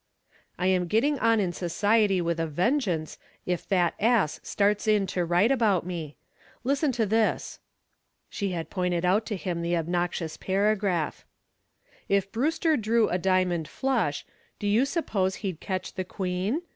[0.57, 5.23] "I am getting on in society with a vengeance if that ass starts in to
[5.23, 6.15] write about me.
[6.63, 7.59] Listen to this"
[8.27, 11.23] she had pointed out to him the obnoxious paragraph
[12.09, 14.25] "If Brewster Drew a diamond flush,
[14.57, 16.63] do you suppose he'd catch the queen?